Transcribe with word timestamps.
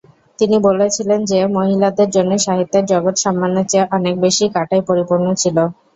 তিনি 0.39 0.57
বলেছিলেন 0.67 1.19
যে, 1.25 1.39
মহিলাদের 1.57 2.09
জন্য 2.09 2.31
সাহিত্যের 2.39 2.83
জগৎ 2.85 3.15
সম্মানের 3.19 3.65
চেয়ে 3.65 3.91
অনেক 3.91 4.15
বেশি 4.25 4.45
কাঁটায় 4.55 4.83
পরিপূর্ণ 4.89 5.25
ছিল। 5.35 5.57